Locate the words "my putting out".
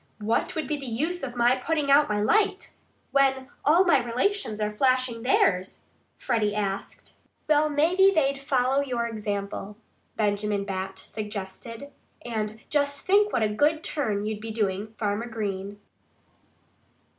1.35-2.09